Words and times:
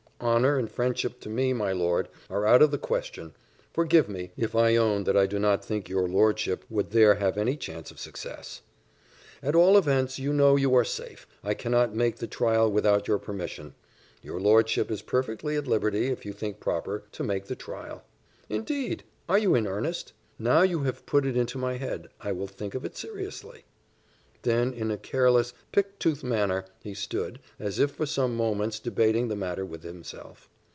"Honour 0.23 0.59
and 0.59 0.69
friendship 0.69 1.19
to 1.21 1.29
me, 1.29 1.51
my 1.51 1.71
lord, 1.71 2.07
are 2.29 2.45
out 2.45 2.61
of 2.61 2.69
the 2.69 2.77
question: 2.77 3.33
forgive 3.73 4.07
me, 4.07 4.29
if 4.37 4.53
I 4.53 4.75
own 4.75 5.03
that 5.05 5.17
I 5.17 5.25
do 5.25 5.39
not 5.39 5.65
think 5.65 5.89
your 5.89 6.07
lordship 6.07 6.63
would 6.69 6.91
there 6.91 7.15
have 7.15 7.39
any 7.39 7.57
chance 7.57 7.89
of 7.89 7.99
success." 7.99 8.61
"At 9.41 9.55
all 9.55 9.79
events 9.79 10.19
you 10.19 10.31
know 10.31 10.55
you 10.55 10.75
are 10.75 10.83
safe; 10.85 11.25
I 11.43 11.55
cannot 11.55 11.95
make 11.95 12.17
the 12.17 12.27
trial 12.27 12.71
without 12.71 13.07
your 13.07 13.17
permission." 13.17 13.73
"Your 14.21 14.39
lordship 14.39 14.91
is 14.91 15.01
perfectly 15.01 15.55
at 15.57 15.65
liberty, 15.65 16.09
if 16.09 16.23
you 16.23 16.33
think 16.33 16.59
proper, 16.59 17.01
to 17.13 17.23
make 17.23 17.45
the 17.45 17.55
trial." 17.55 18.03
"Indeed! 18.47 19.03
Are 19.27 19.39
you 19.39 19.55
in 19.55 19.65
earnest? 19.65 20.13
Now 20.37 20.61
you 20.61 20.83
have 20.83 21.07
put 21.07 21.25
it 21.25 21.35
into 21.35 21.57
my 21.57 21.77
head, 21.77 22.09
I 22.19 22.31
will 22.31 22.45
think 22.47 22.75
of 22.75 22.85
it 22.85 22.95
seriously." 22.95 23.65
Then 24.43 24.73
in 24.73 24.89
a 24.89 24.97
careless, 24.97 25.53
pick 25.71 25.99
tooth 25.99 26.23
manner, 26.23 26.65
he 26.81 26.95
stood, 26.95 27.37
as 27.59 27.77
if 27.77 27.91
for 27.91 28.07
some 28.07 28.35
moments 28.35 28.79
debating 28.79 29.27
the 29.27 29.35
matter 29.35 29.63
with 29.67 29.83
himself. 29.83 30.49